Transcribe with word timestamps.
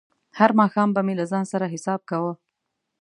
هر 0.39 0.51
ماښام 0.59 0.89
به 0.95 1.01
مې 1.05 1.13
له 1.19 1.25
ځان 1.31 1.45
سره 1.51 1.71
حساب 1.73 1.99
کاوه. 2.09 2.33